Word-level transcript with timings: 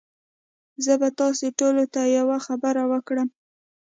زه 0.85 0.93
به 1.01 1.09
تاسي 1.19 1.47
ټوله 1.59 1.85
ته 1.93 2.01
یوه 2.17 2.37
خبره 2.45 2.83
وکړم 2.91 3.29